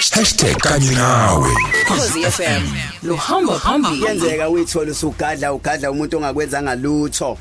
#kanye 0.00 0.90
nawe. 0.94 1.50
Khosi 1.86 2.22
FM 2.22 2.62
luhamba 3.02 3.58
phambili 3.58 3.98
kuyenzeka 3.98 4.48
uyithola 4.48 4.92
usugadla 4.92 5.52
ugadla 5.52 5.90
umuntu 5.90 6.16
ongakwenzanga 6.16 6.74
lutho 6.74 7.38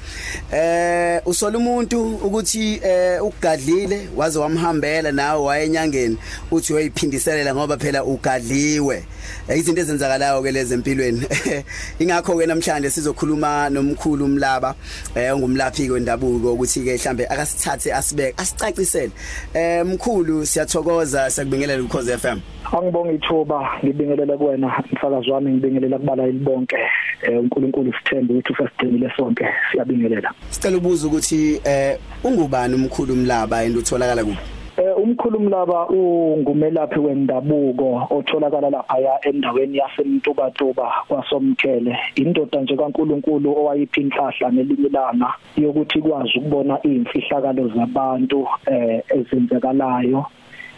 eh 0.51 1.21
usola 1.25 1.57
umuntu 1.57 2.15
ukuthi 2.15 2.81
eh 2.83 3.23
ugadlile 3.23 4.09
waze 4.15 4.39
wamhambela 4.39 5.11
nawe 5.11 5.41
wayenyangeni 5.41 6.17
uthi 6.51 6.73
uyiphindiselela 6.73 7.55
ngoba 7.55 7.77
phela 7.77 8.03
ugadliwe. 8.03 9.05
Eh, 9.47 9.59
izinto 9.59 9.81
ezenzakalayo 9.81 10.41
ke 10.43 10.51
lezi 10.51 10.73
empilweni. 10.73 11.25
Ingakho 11.99 12.37
ke 12.37 12.45
namhlanje 12.45 12.89
sizokhuluma 12.89 13.69
nomkhulu 13.69 14.25
umlaba 14.25 14.75
eh 15.15 15.35
ungumlaphi 15.35 15.89
kwendabuko 15.89 16.53
ukuthi 16.53 16.83
ke 16.83 16.95
mhlambe 16.95 17.27
akasithathe 17.27 17.93
asibeke 17.93 18.33
asicacisele. 18.37 19.11
Eh 19.53 19.85
mkhulu 19.85 20.45
siyathokoza 20.45 21.29
sakubingelela 21.29 21.83
ukhoze 21.83 22.17
FM 22.17 22.39
Angibonga 22.71 23.11
ithuba 23.11 23.69
ngibingelela 23.83 24.37
kuwena 24.37 24.83
mfakazi 24.91 25.31
wami 25.31 25.51
ngibingelela 25.51 25.97
kubala 25.97 26.27
ilibonke 26.27 26.77
eh 27.21 27.39
uNkulunkulu 27.39 27.93
sithembe 27.93 28.33
ukuthi 28.33 28.53
usasigcinile 28.53 29.11
sonke 29.17 29.45
siyabingelela. 29.71 30.31
Sicela 30.49 30.77
ubuza 30.77 31.07
ukuthi 31.07 31.61
eh 31.65 31.97
ungubani 32.23 32.75
umkhulu 32.75 33.13
umlaba 33.13 33.57
and 33.57 33.75
utholakala 33.77 34.23
kuphi? 34.23 34.59
Eh 34.77 34.97
umkhulumi 34.97 35.49
laba 35.49 35.87
ungumelaphi 35.89 36.99
wendabuko 36.99 38.07
otholakala 38.09 38.69
lapha 38.69 39.19
endaweni 39.23 39.77
yasemntubatuba 39.77 40.91
kwasomkhele 41.07 41.97
indoda 42.15 42.61
nje 42.61 42.75
kaNkuluNkulu 42.77 43.57
owayiphi 43.59 44.01
inhlahla 44.01 44.51
nelinyilanga 44.51 45.33
yokuthi 45.57 45.99
ikwazi 45.99 46.39
ukubona 46.39 46.79
imfihlakalo 46.83 47.67
zabantu 47.75 48.47
eh 48.71 49.03
ezenzekalayo. 49.09 50.25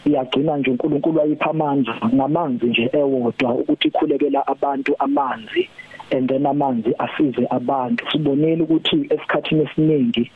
Iyagcina 0.05 0.57
nje 0.57 0.71
uNkulunkulu 0.71 1.21
ayipha 1.21 1.49
amandla 1.49 1.95
ngamanzi 2.13 2.65
nje 2.65 2.89
ewodwa 2.93 3.53
ukuthi 3.53 3.87
ikhulekela 3.87 4.47
abantu 4.47 4.95
amanzi 4.99 5.69
and 6.11 6.29
then 6.29 6.45
amanzi 6.45 6.93
asize 6.99 7.47
abantu. 7.49 8.05
Sibonile 8.11 8.63
ukuthi 8.63 9.07
esikhathini 9.09 9.61
esiningi 9.63 10.31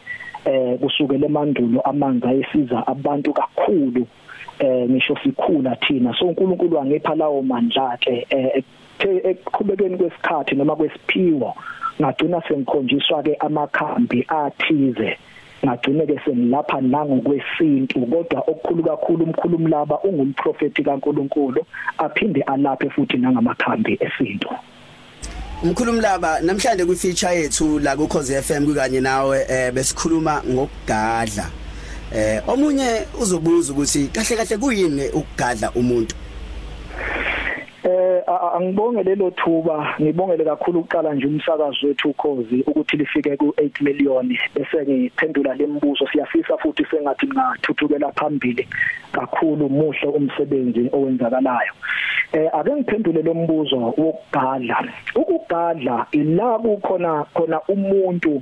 eh 0.45 0.79
kusukela 0.79 1.25
emandulo 1.25 1.81
amanzi 1.81 2.27
ayesiza 2.27 2.87
abantu 2.87 3.33
kakhulu 3.33 4.07
eh 4.59 4.89
ngisho 4.89 5.17
sikhula 5.23 5.75
thina. 5.75 6.13
So 6.19 6.25
uNkulunkulu 6.25 6.79
angepha 6.79 7.15
lawo 7.15 7.41
mandla 7.41 7.97
ke 7.97 8.27
eh 8.29 8.63
ekuqhubekeni 8.99 9.97
kwesikhathi 9.97 10.55
noma 10.55 10.75
kwesiphiwo 10.75 11.55
ngagcina 12.01 12.41
sengikhonjiswa 12.47 13.23
ke 13.23 13.35
amakhambi 13.39 14.25
athize. 14.27 15.17
Ngagcine 15.65 16.05
ke 16.05 16.19
sengilapha 16.25 16.81
nangokwesintu 16.81 17.99
kodwa 18.05 18.39
okukhulu 18.47 18.83
kakhulu 18.83 19.23
umkhulumi 19.25 19.69
laba 19.69 19.99
ungumprofeti 20.03 20.83
kaNkuluNkulu 20.83 21.65
aphinde 21.97 22.41
alaphe 22.41 22.89
futhi 22.89 23.17
nangamakhambi 23.17 23.97
esintu 23.99 24.49
Umkhulumi 25.63 26.01
laba 26.01 26.39
namhlanje 26.41 26.85
kwi 26.85 26.95
feature 26.95 27.35
yethu 27.35 27.79
la 27.79 27.95
ku 27.95 28.07
Khosi 28.07 28.33
FM 28.41 28.75
kanye 28.75 29.01
nawe 29.01 29.45
eh 29.49 29.71
besikhuluma 29.71 30.43
ngokugadla. 30.43 31.49
Eh 32.13 32.41
omunye 32.47 33.07
uzobuza 33.21 33.73
ukuthi 33.73 34.07
kahle 34.13 34.35
kahle 34.35 34.57
kuyini 34.57 35.09
ukugadla 35.09 35.71
umuntu? 35.71 36.15
Eh 37.85 38.23
angibonge 38.27 39.03
lelo 39.03 39.29
thuba 39.31 39.93
ngibongele 40.01 40.43
kakhulu 40.43 40.79
uqala 40.79 41.13
nje 41.13 41.27
umsakazo 41.27 41.87
wethu 41.87 42.09
ukhozi 42.09 42.63
ukuthi 42.67 42.97
lifike 42.97 43.37
ku 43.37 43.53
8 43.57 43.83
million 43.83 44.37
bese 44.55 44.81
ngiphendula 44.81 45.53
lembuzo 45.53 46.07
siyafisa 46.07 46.57
futhi 46.57 46.85
sengathi 46.89 47.27
ngathuthukela 47.27 48.11
phambili 48.11 48.67
kakhulu 49.11 49.69
muhle 49.69 50.07
umsebenzi 50.07 50.89
owenzakalayo. 50.93 51.73
Eh 52.33 52.49
ake 52.53 52.71
ngiphendule 52.75 53.21
lo 53.21 53.33
mbuzo 53.33 53.77
wokugadla 53.77 54.77
ukugadla 55.15 56.05
ila 56.11 56.59
kukhona 56.59 57.23
khona 57.35 57.61
umuntu 57.67 58.41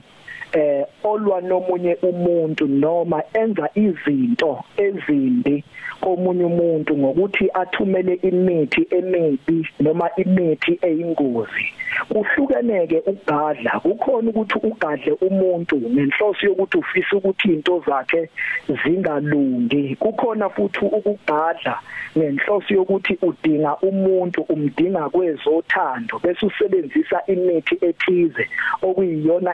eh 0.54 0.86
olwa 1.04 1.42
nomunye 1.42 1.98
umuntu 2.02 2.68
noma 2.68 3.24
enza 3.34 3.70
izinto 3.76 4.64
ezimbi 4.78 5.64
komunye 6.02 6.46
umuntu 6.46 6.98
ngokuthi 6.98 7.46
athumele 7.62 8.14
imithi 8.30 8.88
emibi 8.98 9.68
noma 9.80 10.10
imithi 10.24 10.80
eyingozi. 10.82 11.66
Kuhlukeneke 12.10 12.98
ukugadla 13.12 13.80
kukhona 13.80 14.30
ukuthi 14.30 14.58
ugadle 14.68 15.12
umuntu 15.28 15.76
ngenhloso 15.76 16.46
yokuthi 16.48 16.78
ufisa 16.78 17.16
ukuthi 17.16 17.48
into 17.54 17.84
zakhe 17.88 18.30
zingalungi. 18.84 19.96
Kukhona 19.96 20.50
futhi 20.50 20.86
ukugadla 20.86 21.80
ngenhloso 22.18 22.74
yokuthi 22.74 23.18
udinga 23.22 23.78
umuntu 23.78 24.42
umdinga 24.42 25.10
kwezothando 25.10 26.20
bese 26.24 26.46
usebenzisa 26.46 27.18
imithi 27.28 27.76
ethize 27.82 28.44
okuyiyona 28.82 29.52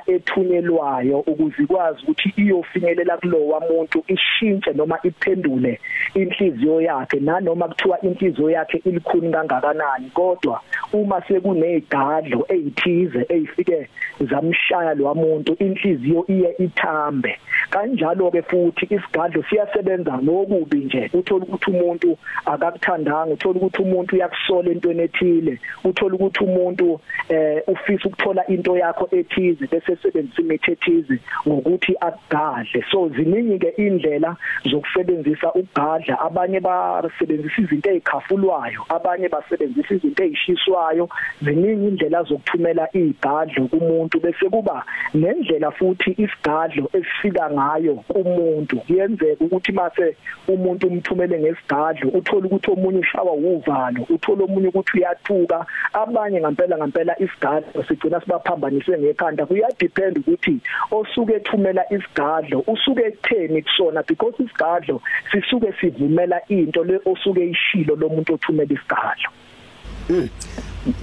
ethunyelwayo 0.89 1.19
ukuze 1.19 1.63
ikwazi 1.63 1.99
ukuthi 2.03 2.33
iyofinyelela 2.37 3.17
kulowa 3.17 3.59
muntu 3.59 4.03
ishintshe 4.07 4.73
noma 4.73 4.99
iphendule 5.03 5.79
inhliziyo 6.15 6.81
yakhe 6.81 7.19
nanoma 7.19 7.67
kuthiwa 7.67 8.01
inhliziyo 8.01 8.49
yakhe 8.49 8.77
ilikhuni 8.77 9.31
kangakanani. 9.31 10.09
Kodwa 10.13 10.61
uma 10.93 11.21
sekunezigadlo 11.21 12.45
ezithize 12.49 13.25
ezifike 13.29 13.89
zamshaya 14.19 14.93
lo 14.93 15.15
muntu 15.15 15.55
inhliziyo 15.59 16.25
iye 16.27 16.55
ithambe. 16.59 17.39
Kanjalo 17.69 18.31
ke 18.31 18.41
futhi 18.41 18.85
isigadlo 18.89 19.43
siyasebenza 19.49 20.17
ngokubi 20.17 20.77
nje. 20.77 21.09
Uthola 21.13 21.45
ukuthi 21.45 21.71
umuntu 21.71 22.17
akakuthandanga 22.45 23.33
uthola 23.33 23.59
ukuthi 23.59 23.81
umuntu 23.81 24.15
uyakusola 24.15 24.71
entweni 24.71 25.01
ethile 25.03 25.59
uthola 25.83 26.15
ukuthi 26.15 26.43
umuntu 26.43 26.99
eh 27.29 27.61
ufisa 27.67 28.05
ukuthola 28.09 28.47
into 28.47 28.77
yakho 28.77 29.07
ethize 29.11 29.67
bese 29.71 29.95
sebenzisa 30.01 30.41
imithi 30.41 30.71
ethize 30.71 31.19
ngokuthi 31.47 31.93
akugadle. 32.01 32.83
So 32.91 33.09
ziningi 33.09 33.59
ke 33.59 33.69
indlela 33.77 34.35
zokusebenzisa 34.65 35.53
ukugadla. 35.53 36.19
Abanye 36.19 36.59
basebenzisa 36.59 37.61
izinto 37.61 37.89
ezikhafulwayo 37.89 38.81
abanye 38.89 39.29
basebenzisa 39.29 39.93
izinto 39.95 40.23
ezishiswayo 40.23 41.09
ziningi 41.41 41.87
indlela 41.87 42.23
zokuthumela 42.23 42.89
izigadlo 42.93 43.67
kumuntu 43.67 44.19
bese 44.19 44.49
kuba 44.49 44.85
nendlela 45.13 45.71
futhi 45.71 46.11
isigadlo 46.17 46.89
esifika 46.93 47.49
ngayo 47.59 47.93
kumuntu 48.07 48.75
kuyenzeka 48.87 49.43
ukuthi 49.45 49.71
mase 49.71 50.15
umuntu 50.47 50.87
umthumele 50.87 51.39
ngesigadlo 51.39 52.09
uthola 52.09 52.45
ukuthi 52.47 52.71
omunye 52.71 52.99
ushawa 52.99 53.33
uvalo 53.33 54.01
uthola 54.09 54.43
omunye 54.43 54.67
ukuthi 54.67 54.97
uyathuka 54.97 55.65
abanye 55.93 56.39
ngempela 56.39 56.77
ngempela 56.77 57.13
isigadlo 57.19 57.83
sigcina 57.87 58.21
sibaphambanise 58.21 58.97
ngekhanda. 58.97 59.45
Kuyadepend 59.45 60.17
ukuthi 60.17 60.55
osuke 60.91 61.33
ethumela 61.33 61.83
isigadlo 61.93 62.63
usuke 62.67 63.01
ekutheni 63.09 63.61
kusona 63.61 64.03
because 64.07 64.35
isigadlo 64.39 65.01
sisuke 65.31 65.73
sivumela 65.79 66.39
into 66.49 66.83
le 66.83 66.99
osuke 67.05 67.43
ishilo 67.53 67.95
lomuntu 67.95 68.33
othumela 68.33 68.73
isigadlo 68.73 69.29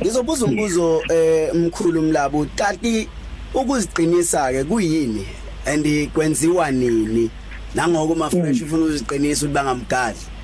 Ngizobuza 0.01 0.47
umbuzo 0.47 1.03
eh 1.11 1.55
mkhulu 1.55 2.01
umlabo 2.01 2.47
kanti 2.57 3.09
ukuziqinisa 3.55 4.53
ke 4.53 4.65
kuyini? 4.65 5.46
And 5.67 5.85
kwenziwa 6.13 6.71
nini? 6.71 7.31
Nangoko 7.75 8.15
ma 8.15 8.31
fresh 8.31 8.63
ufuna 8.63 8.85
uziqinisa 8.85 9.47
ukuthi 9.47 9.55
bangamgadli 9.55 10.37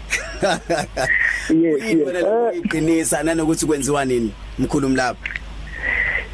yes 1.63 1.83
yes. 1.83 2.55
iqinisa 2.65 3.23
nanokuthi 3.23 3.67
kwenziwa 3.67 4.05
nini 4.05 4.33
mkhulu 4.59 4.87
umlabo 4.87 5.19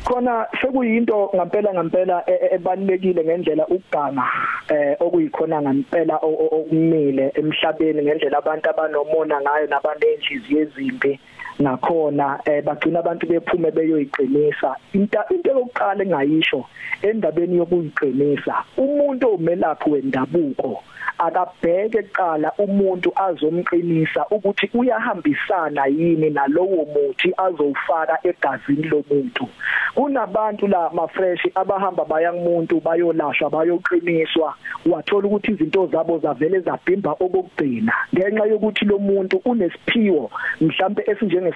khona 0.05 0.47
sekuyinto 0.61 1.31
ngempela 1.35 1.75
ngempela 1.75 2.25
ebalekile 2.53 3.25
ngendlela 3.25 3.67
ukuganga 3.67 4.25
eh 4.69 4.97
okuyikhona 5.01 5.63
ngempela 5.63 6.17
okumile 6.23 7.33
emhlabeni 7.35 8.03
ngendlela 8.03 8.39
abantu 8.39 8.71
abanomona 8.71 9.41
ngayo 9.41 9.67
nabantu 9.67 10.07
enhliziyo 10.09 10.61
ezimbi. 10.61 11.21
Nakhona 11.59 12.41
eh 12.45 12.63
bagcina 12.63 12.99
abantu 13.01 13.27
bephume 13.27 13.71
beyoyiqinisa. 13.71 14.77
Into 14.93 15.19
into 15.31 15.51
yokuqala 15.51 16.03
engayisho 16.05 16.65
endabeni 17.03 17.57
yokuyiqinisa 17.59 18.55
umuntu 18.77 19.35
omelaphi 19.35 19.91
wendabuko? 19.91 20.83
Akabheke 21.19 22.03
kuqala 22.03 22.53
umuntu 22.59 23.13
azomqinisa 23.17 24.27
ukuthi 24.31 24.71
uyahambisana 24.75 25.87
yini 25.87 26.31
nalowo 26.31 26.87
muthi 26.95 27.33
azowufaka 27.37 28.19
egazini 28.23 28.89
lomuntu. 28.89 29.49
Kunabantu 29.95 30.67
la 30.69 30.91
mafresh 30.91 31.43
abahamba 31.55 32.05
baya 32.05 32.33
kumuntu 32.33 32.81
bayolashwa 32.81 33.51
bayoqiniswa. 33.51 34.55
Wathola 34.87 35.27
ukuthi 35.27 35.53
izinto 35.53 35.87
zabo 35.87 36.19
zavele 36.19 36.61
zabhimba 36.61 37.17
okugcina 37.21 37.93
ngenxa 38.15 38.47
yokuthi 38.47 38.85
lo 38.85 38.99
muntu 38.99 39.41
unesiphiwo 39.45 40.31
mhlambe 40.61 41.03
esinjengesikaMkhulumi 41.07 41.48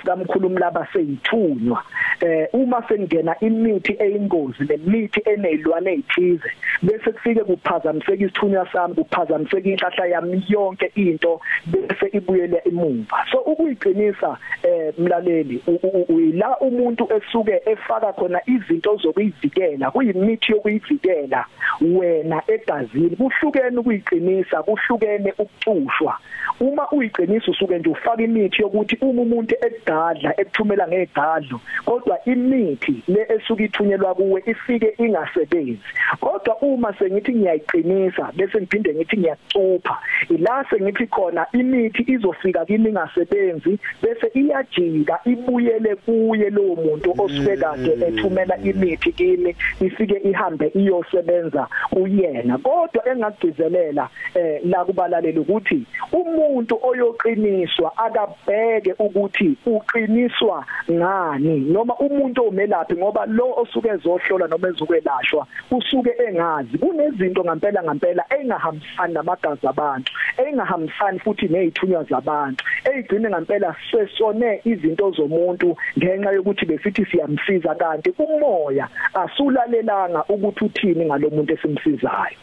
laba 0.59 0.87
seyithunywa. 0.93 1.83
Eh 2.21 2.49
uma 2.53 2.83
sengena 2.89 3.35
imithi 3.41 3.97
eyingozi 3.99 4.65
nemithi 4.65 5.21
enezilwane 5.25 5.93
ezithize 5.93 6.51
bese 6.83 7.13
kufike 7.13 7.45
kuphazamiseka 7.45 8.25
isithunywa 8.25 8.69
sami 8.73 8.95
kuphazamiseka 8.95 9.69
inhlahla 9.69 10.07
yami 10.07 10.45
yonke 10.49 10.93
into 10.95 11.41
bese 11.67 12.07
ibuyele 12.13 12.63
emumva 12.65 13.27
so 13.31 13.39
ukuyiqinisa 13.39 14.39
eh 14.63 14.95
mlaleli 14.99 15.63
uyila 16.09 16.59
umuntu 16.61 17.09
esuke 17.17 17.63
efaka 17.67 18.13
khona 18.13 18.41
izinto 18.47 18.97
zokuyivikela 18.97 19.91
kuyimithi 19.91 20.53
yokuyivikela 20.53 21.47
wena 21.81 22.43
egazini 22.47 23.17
kuhlukene 23.17 23.79
ukuyiqinisa 23.79 24.63
kuhlukene 24.63 25.33
ukucushwa. 25.39 26.19
Uma 26.61 26.91
uyiqinisa 26.93 27.51
usuke 27.51 27.79
nje 27.79 27.91
ufaka 27.91 28.23
imithi 28.23 28.63
yokuthi 28.63 28.97
uma 29.01 29.23
umuntu 29.23 29.55
egadla 29.83 30.41
ekuthumela 30.41 30.89
ngegadlo 30.89 31.61
kodwa 31.85 32.19
imithi 32.25 33.03
le 33.09 33.27
esuka 33.29 33.63
ithunyelwa 33.63 34.15
kuwe 34.15 34.43
ifike 34.47 34.95
ingasebenzi. 34.99 35.81
Kodwa 36.21 36.57
uma 36.63 36.95
sengithi 36.99 37.33
ngiyayiqinisa 37.35 38.33
bese 38.37 38.59
ngiphinde 38.59 38.95
ngithi 38.95 39.17
ngiyacupha 39.17 39.99
ila 40.29 40.65
sengithi 40.71 41.07
khona 41.07 41.47
imithi 41.53 42.03
izofika 42.13 42.65
kimi 42.65 42.89
ingasebenzi 42.89 43.79
bese 44.03 44.27
iyajika 44.35 45.21
ibuyele 45.25 45.97
kuye 45.97 46.51
lowo 46.51 46.77
muntu 46.77 47.15
osuke 47.19 47.57
kade 47.57 47.93
ethumela 48.07 48.57
imithi 48.57 49.13
kimi 49.13 49.57
ifike 49.81 50.17
ihambe 50.29 50.67
iyosebenza 50.75 51.67
uyena 51.93 52.59
kodwa 52.59 53.09
engagcizelela 53.09 54.09
eh 54.35 54.61
la 54.65 54.85
kubalaleli 54.85 55.39
ukuthi 55.39 55.87
umuntu 56.13 56.79
oyoqiniswa 56.83 57.93
akabheke 57.97 58.95
ukuthi 58.99 59.57
uqiniswa 59.77 60.65
ngani? 60.91 61.61
Noma 61.61 61.95
umuntu 61.97 62.47
omelaphi 62.49 62.95
ngoba 62.97 63.27
lo 63.27 63.55
osuke 63.57 63.89
ezohlola 63.89 64.47
noma 64.49 64.69
ezokwelashwa 64.69 65.47
usuke 65.71 66.13
engazi. 66.27 66.79
Kunezinto 66.79 67.45
ngempela 67.45 67.83
ngempela 67.83 68.25
engahambisani 68.39 69.15
namagazi 69.15 69.67
abantu 69.67 70.13
engahambisani 70.39 71.19
futhi 71.19 71.49
nezithunywa 71.49 72.05
zabantu 72.05 72.65
ezigcine 72.85 73.29
ngempela 73.31 73.75
sesone 73.91 74.61
izinto 74.65 75.11
zomuntu 75.11 75.77
ngenxa 75.99 76.33
yokuthi 76.33 76.67
besithi 76.67 77.05
siyamsiza. 77.05 77.75
Kanti 77.75 78.11
umoya 78.19 78.89
asulalelanga 79.15 80.25
ukuthi 80.29 80.65
uthini 80.65 81.05
ngalomuntu 81.05 81.53
esimsizayo. 81.55 82.39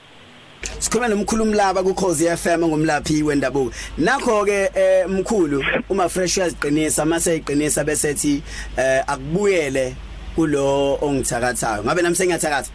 Sikhuluma 0.61 1.07
nomkhulumi 1.07 1.55
laba 1.55 1.83
ku 1.83 1.93
Khosi 1.93 2.27
FM 2.27 2.67
ngomlaphi 2.67 3.23
wendabuko. 3.23 3.71
Nakho 3.97 4.45
ke 4.45 4.69
eh 4.75 5.07
mkhulu 5.07 5.63
uma 5.89 6.09
fresh 6.09 6.37
uyaziqinisa 6.37 7.05
mase 7.05 7.31
eyiqinisa 7.31 7.83
bese 7.83 8.09
ethi 8.09 8.43
eh 8.77 9.03
akubuyele 9.07 9.95
kulo 10.35 10.97
ongithakathayo. 11.01 11.83
Ngabe 11.83 12.01
nami 12.01 12.15
sengiyathakatha. 12.15 12.71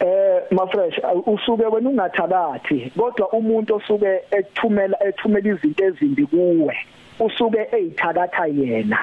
Eh 0.00 0.42
mafresh 0.50 0.98
usuke 1.26 1.66
wena 1.66 1.90
ungathakathi 1.90 2.92
kodwa 2.96 3.32
umuntu 3.32 3.74
osuke 3.74 4.20
ekuthumela 4.30 4.96
ethumela 5.08 5.48
izinto 5.48 5.84
ezimbi 5.84 6.26
kuwe 6.26 6.76
usuke 7.20 7.68
eyithakatha 7.72 8.46
yena. 8.46 8.98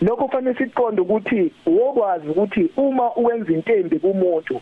Lokho 0.00 0.26
kufanele 0.26 0.58
siqonde 0.58 1.00
ukuthi 1.02 1.52
wokwazi 1.66 2.28
ukuthi 2.28 2.70
uma 2.76 3.14
uwenza 3.16 3.52
into 3.52 3.72
embi 3.72 3.98
kumuntu 3.98 4.60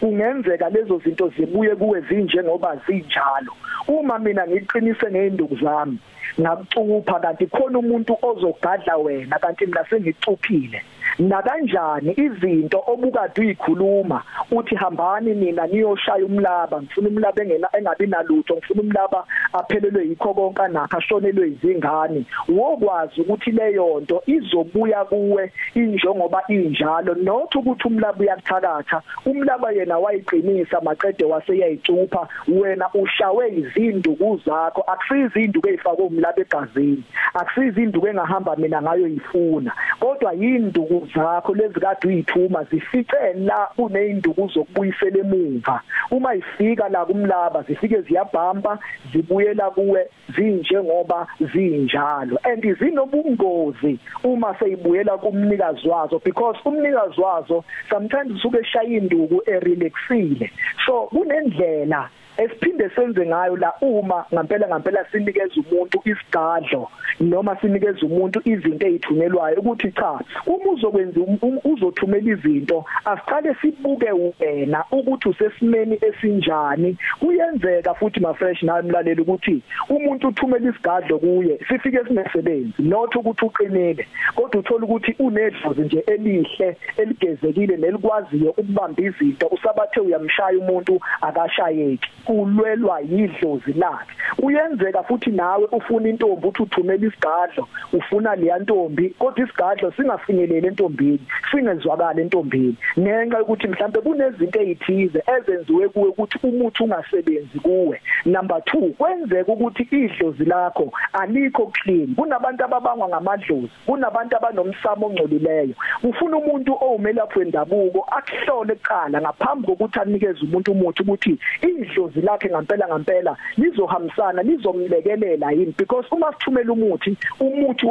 kungenzeka 0.00 0.68
lezo 0.68 0.98
zinto 1.04 1.28
zibuye 1.36 1.76
kuwe 1.76 2.00
zinjengoba 2.00 2.76
zinjalo. 2.86 3.52
Uma 3.88 4.18
mina 4.18 4.46
ngiqinise 4.46 5.10
ngezinduku 5.10 5.56
zami 5.56 5.98
ngakucupha 6.40 7.20
kanti 7.20 7.46
khona 7.46 7.78
umuntu 7.78 8.16
ozogadla 8.22 8.96
wena 8.96 9.38
kanti 9.38 9.66
mina 9.66 9.84
sengicuphile. 9.90 10.82
Na 11.18 11.42
kanjani 11.42 12.14
izinto 12.16 12.82
obukade 12.86 13.40
uyikhuluma 13.40 14.22
uthi 14.50 14.74
hambani 14.74 15.34
nina 15.34 15.66
niyoshaya 15.66 16.24
umlaba 16.24 16.82
ngifuna 16.82 17.08
umlaba 17.08 17.42
engena 17.42 17.68
engabi 17.78 18.06
nalutho 18.06 18.54
ngifuna 18.56 18.82
umlaba 18.82 19.26
aphelelwe 19.52 20.08
yikho 20.08 20.34
konke 20.34 20.68
nakho 20.68 20.96
ashonelwe 20.96 21.48
izingane 21.48 22.24
wokwazi 22.48 23.20
ukuthi 23.20 23.50
leyo 23.50 24.00
nto 24.00 24.22
izobuya 24.26 25.04
kuwe 25.04 25.52
injengoba 25.74 26.42
injalo 26.48 27.14
not 27.14 27.54
ukuthi 27.54 27.88
umlaba 27.88 28.20
uyakuthakatha 28.20 29.02
umlaba 29.26 29.72
yena 29.72 29.98
wayiqinisa 29.98 30.80
maqede 30.80 31.24
waseyayicupha 31.24 32.28
wena 32.48 32.86
ushawe 32.94 33.50
izinduku 33.76 34.40
zakho 34.46 34.80
akusizi 34.80 35.44
induku 35.44 35.68
ezifakwe 35.68 36.04
umlaba 36.04 36.40
egazini 36.40 37.04
akusizi 37.34 37.82
induku 37.82 38.08
engahamba 38.08 38.56
mina 38.56 38.82
ngayo 38.82 39.06
yifuna. 39.06 39.72
Kodwa 40.00 40.32
yinduku 40.32 41.08
zakho 41.14 41.54
lezi 41.54 41.80
kade 41.80 42.08
uyithuma 42.08 42.64
zifice 42.64 43.32
la 43.34 43.68
kuneyinduku 43.76 44.48
zokubuyisela 44.48 45.18
emuva. 45.18 45.80
Uma 46.10 46.34
ifika 46.34 46.88
la 46.88 47.04
kumlaba 47.04 47.62
zifike 47.62 48.00
ziyabhamba 48.00 48.78
zibuyela 49.12 49.70
kuwe 49.70 50.08
zinjengoba 50.36 51.26
zinjalo. 51.52 52.38
And 52.44 52.78
zinobungozi 52.78 53.98
uma 54.24 54.58
seyibuyela 54.58 55.18
kumnikazi 55.18 55.88
wazo 55.88 56.20
because 56.24 56.58
umnikazi 56.64 57.20
wazo 57.20 57.64
sometimes 57.90 58.32
usuke 58.32 58.58
eshaya 58.58 58.88
induku 58.98 59.42
erelaxile. 59.46 60.50
So 60.86 61.02
kunendlela 61.02 62.10
esiphinde 62.36 62.90
senze 62.94 63.26
ngayo 63.26 63.56
la 63.56 63.72
uma 63.80 64.24
ngempela 64.32 64.68
ngempela 64.68 65.04
sinikeza 65.12 65.54
umuntu 65.60 66.02
isigadlo 66.04 66.88
noma 67.20 67.56
sinikeza 67.60 68.06
umuntu 68.06 68.40
izinto 68.44 68.86
ezithunyelwayo 68.86 69.60
ukuthi 69.60 69.92
cha 69.92 70.18
uma 70.46 70.70
uzokwenza 70.72 71.20
uzothumela 71.64 72.30
izinto 72.32 72.84
asiqale 73.04 73.54
sibuke 73.60 74.10
wena 74.12 74.84
ukuthi 74.90 75.28
usesimeni 75.28 75.98
esinjani. 76.02 76.96
Kuyenzeka 77.20 77.94
futhi 77.94 78.20
ma 78.20 78.34
fresh 78.34 78.62
nawe 78.62 78.82
mlaleli 78.82 79.20
ukuthi 79.22 79.62
umuntu 79.88 80.28
uthumela 80.28 80.70
isigadlo 80.70 81.18
kuye 81.18 81.58
sifike 81.68 82.04
sinesebenzi 82.04 82.82
not 82.82 83.14
ukuthi 83.16 83.44
uqinile 83.44 84.06
kodwa 84.34 84.60
uthola 84.60 84.84
ukuthi 84.84 85.14
unedlozi 85.18 85.80
nje 85.80 86.04
elihle 86.06 86.76
eligezekile 86.96 87.76
nelikwaziyo 87.76 88.50
ukubamba 88.50 89.02
izinto. 89.02 89.46
Usabathe 89.46 90.00
uyamshaya 90.00 90.58
umuntu 90.58 91.00
akashayeki. 91.20 92.10
Ulwelwa 92.28 93.00
yidlozi 93.00 93.72
lakhe. 93.72 94.14
Uyenzeka 94.38 95.02
futhi 95.02 95.30
nawe 95.30 95.68
ufuna 95.72 96.08
intombi 96.08 96.46
uthi 96.46 96.62
uthumela 96.62 97.06
isigadlo 97.06 97.68
ufuna 97.92 98.36
leya 98.36 98.58
ntombi 98.58 99.10
kodwa 99.18 99.44
isigadlo 99.44 99.92
singafinyelele 99.92 100.68
entombini 100.68 101.20
singezwakala 101.50 102.20
entombini. 102.20 102.76
Ngenxa 102.98 103.38
yokuthi 103.38 103.68
mhlambe 103.68 104.00
kunezinto 104.00 104.60
ezithize 104.60 105.22
ezenziwe 105.36 105.88
kuwe 105.88 106.08
ukuthi 106.08 106.38
umuthi 106.42 106.82
ungasebenzi 106.82 107.58
kuwe. 107.58 108.00
Number 108.24 108.56
2 108.56 108.90
kwenzeka 108.90 109.52
ukuthi 109.52 109.82
idlozi 109.90 110.44
lakho 110.44 110.92
alikho 111.12 111.66
clean. 111.66 112.14
Kunabantu 112.14 112.64
ababangwa 112.64 113.08
ngamadlozi 113.08 113.70
kunabantu 113.86 114.36
abanomsamo 114.36 115.06
ongcolileyo. 115.06 115.74
Ufuna 116.02 116.36
umuntu 116.36 116.72
owumelaphi 116.80 117.38
wendabuko 117.38 118.06
akuhlole 118.16 118.72
eqala 118.72 119.20
ngaphambi 119.20 119.66
kokuthi 119.66 119.98
anikeze 120.00 120.40
umuntu 120.42 120.72
umuthi 120.72 121.02
ukuthi 121.02 121.38
idlozi 121.62 122.09
lakhe 122.22 122.48
ngempela 122.48 122.88
ngempela 122.88 123.36
lizohambisana 123.56 124.42
lizomlekelela 124.42 125.52
yini? 125.52 125.74
Because 125.78 126.06
uma 126.10 126.32
sithumela 126.32 126.72
umuthi 126.72 127.16
umuthi 127.40 127.86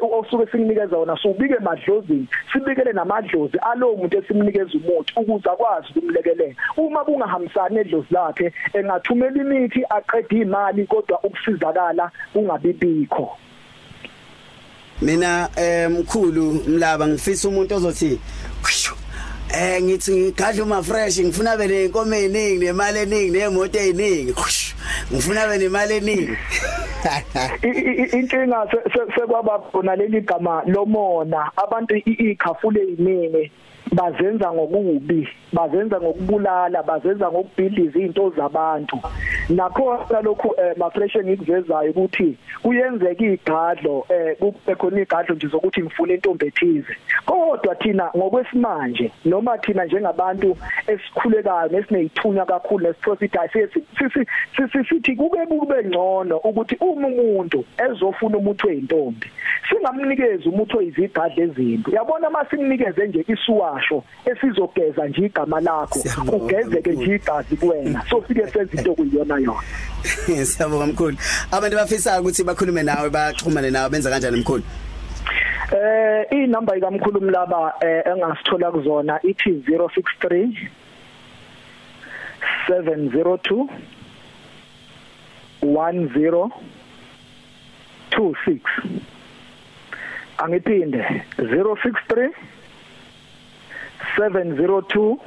osuke 0.00 0.46
sikunikeza 0.46 0.96
wona 0.96 1.16
subike 1.16 1.54
emadlozini 1.54 2.26
sibikele 2.52 2.92
namadlozi 2.92 3.58
alowo 3.58 3.96
muntu 3.96 4.18
esimnikeza 4.18 4.72
umuthi 4.74 5.12
ukuze 5.16 5.50
akwazi 5.50 5.88
ukumlekelela. 5.96 6.54
Uma 6.76 7.04
kungahambisani 7.04 7.78
edlozi 7.78 8.08
lakhe 8.10 8.52
engathumela 8.74 9.42
imithi 9.42 9.84
aqede 9.90 10.36
imali 10.40 10.86
kodwa 10.86 11.20
ukusizakala 11.24 12.10
kungabibikho. 12.32 13.38
Mina 15.02 15.48
emkhulu 15.56 16.62
mlaba 16.68 17.06
ngifisa 17.06 17.48
umuntu 17.48 17.74
ozothi 17.74 18.20
Eh 19.54 19.82
ngithi 19.82 20.12
ngigadla 20.16 20.62
uma 20.64 20.82
fresh 20.82 21.20
ngifuna 21.20 21.56
be 21.58 21.66
nenkomo 21.68 22.14
eziningi 22.14 22.64
nemali 22.64 22.98
eningi 22.98 23.30
nemoto 23.30 23.78
eziningi 23.78 24.32
ngifuna 25.12 25.46
be 25.48 25.58
nemali 25.58 25.94
eningi. 25.96 26.36
Inkinga 28.16 28.66
sekwaba 29.14 29.58
khona 29.70 29.96
leli 29.96 30.20
gama 30.20 30.62
lomona. 30.66 31.50
Abantu 31.56 31.96
ikhafule 31.96 32.80
eziningi 32.80 33.50
bazenza 33.92 34.52
ngokubi 34.52 35.28
bazenza 35.52 36.00
ngokubulala 36.00 36.82
bazenza 36.82 37.30
ngokubhidliza 37.30 37.98
izinto 37.98 38.32
zabantu. 38.36 39.00
Nakhona 39.48 40.20
lokhu 40.22 40.54
eh, 40.58 40.76
mafresh 40.76 41.16
engikuvezayo 41.16 41.90
ukuthi 41.90 42.36
kuyenzeka 42.62 43.24
igadlo 43.24 44.06
eh 44.08 44.36
kube 44.38 44.74
khona 44.74 45.00
igadlo 45.00 45.34
nje 45.34 45.46
zokuthi 45.46 45.82
ngifuna 45.82 46.14
intombi 46.14 46.46
ethize. 46.46 46.96
Kodwa 47.26 47.74
thina 47.74 48.10
ngokwesimanje 48.16 49.12
noma 49.24 49.58
thina 49.58 49.84
njengabantu 49.84 50.56
esikhulekayo 50.86 51.68
nesineyithunya 51.68 52.44
kakhulu 52.44 52.86
nesiprofit 52.86 53.36
sithi 53.52 54.84
sithi 54.88 55.16
kube 55.16 55.46
kube 55.46 55.84
ngcono 55.84 56.36
ukuthi 56.36 56.76
uma 56.80 57.08
umuntu 57.08 57.64
ezofuna 57.78 58.38
umuntu 58.38 58.68
oyintombi 58.68 59.26
singamnikeza 59.68 60.50
umuntu 60.50 60.78
oyizigadla 60.78 61.44
ezinto 61.44 61.90
yabona 61.90 62.30
masinikeze 62.30 63.06
nje 63.06 63.24
isuwasho 63.28 64.04
esizogeza 64.24 65.08
nje 65.08 65.26
igama 65.26 65.60
lakho 65.60 65.98
ugezeke 66.36 66.90
nje 66.92 67.14
igazi 67.14 67.56
kuwena. 67.56 68.02
So 68.10 68.24
sike 68.28 68.46
senze 68.46 68.76
into 68.76 68.94
kuyiyona 69.32 69.38
yona 69.38 69.62
siyabonga 70.46 70.86
mkhulu. 70.86 71.16
Abantu 71.52 71.76
bafisa 71.76 72.20
ukuthi 72.20 72.44
bakhulume 72.44 72.82
nawe 72.82 73.10
baxhumane 73.10 73.70
nawe 73.70 73.90
benza 73.90 74.10
kanjani 74.10 74.40
mkhulu? 74.40 74.62
Eh 75.72 76.26
inamba 76.30 76.76
ikamkhulu 76.76 77.20
mlaba 77.20 77.74
eh 77.80 78.02
engasithola 78.06 78.72
kuzona 78.72 79.20
ithi 79.22 79.50
063 79.50 80.68
702 82.68 83.68
1026 85.62 88.60
angiphinde 90.38 91.22
063 91.38 92.30
702 94.16 95.18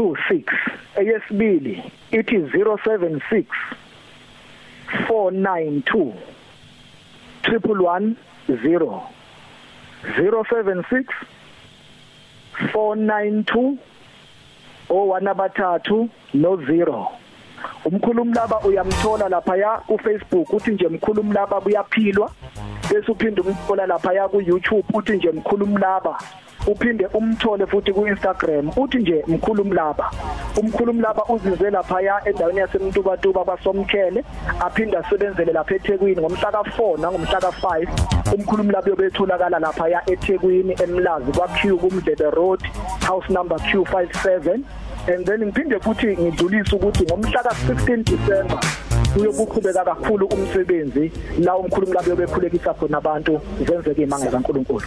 1026 0.00 0.42
eyesibili 0.96 1.92
ithi 2.10 2.36
076 2.36 3.44
492 5.08 6.12
110 7.42 8.14
076 10.18 11.04
492 12.72 13.76
owana 14.88 15.34
bathathu 15.34 16.08
no 16.34 16.56
0 16.56 17.06
umkhulumi 17.84 18.34
laba 18.34 18.60
uyamthola 18.60 19.28
lapha 19.28 19.56
ya 19.56 19.78
ku 19.86 19.98
Facebook 19.98 20.52
uthi 20.52 20.70
nje 20.70 20.88
mkhulumi 20.88 21.32
laba 21.34 21.60
buyaphilwa. 21.60 22.30
Bese 22.90 23.12
uphinde 23.12 23.40
umthola 23.40 23.86
lapha 23.86 24.12
ya 24.12 24.28
ku 24.28 24.40
YouTube 24.40 24.84
uthi 24.94 25.12
nje 25.12 25.30
mkhulumi 25.30 25.78
laba 25.78 26.18
uphinde 26.66 27.06
umthole 27.14 27.66
futhi 27.66 27.92
ku 27.92 28.06
Instagram 28.06 28.70
uthi 28.76 28.98
nje 28.98 29.24
mkhulumi 29.26 29.74
laba. 29.74 30.10
Umkhulumi 30.56 31.00
laba 31.00 31.24
uzinze 31.24 31.70
lapha 31.70 32.00
ya 32.00 32.28
endaweni 32.28 32.58
yasemntuba 32.58 33.16
tuba 33.16 33.44
kwasomkhele 33.44 34.24
aphinda 34.60 34.98
asebenzele 34.98 35.52
lapha 35.52 35.74
eThekwini 35.74 36.20
ngomhla 36.20 36.50
ka4 36.50 37.00
nangomhla 37.00 37.38
ka5 37.38 37.88
umkhulumi 38.34 38.72
laba 38.72 38.90
yobetholakala 38.90 39.58
lapha 39.58 39.88
ya 39.88 40.10
eThekwini 40.10 40.76
emlazi 40.82 41.32
kwa 41.32 41.48
Q 41.48 41.78
kumdlebe 41.78 42.30
road 42.30 42.60
house 43.06 43.28
number 43.32 43.56
Q57 43.56 44.62
and 45.08 45.26
then 45.26 45.40
ngiphinde 45.40 45.80
futhi 45.80 46.06
ngidlulise 46.06 46.76
ukuthi 46.76 47.04
ngomhla 47.04 47.40
ka16 47.42 48.04
December 48.04 48.60
uyokuqhubeka 49.16 49.84
kakhulu 49.84 50.26
umsebenzi 50.26 51.12
la 51.38 51.56
umkhulumi 51.56 51.94
labo 51.94 52.16
bekhulekisa 52.16 52.74
khona 52.74 52.98
abantu 52.98 53.40
zenzeke 53.66 54.02
imanga 54.02 54.30
kaNkuluNkulu. 54.30 54.86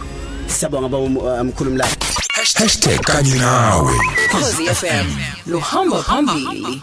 Siyabonga 0.64 0.88
bamkhulumi 0.88 1.76
la. 1.78 1.86
#kanyinawe 3.04 3.92
Khosi 4.30 4.64
FM 4.80 5.06
luhamba 5.46 6.02
phambili. 6.02 6.82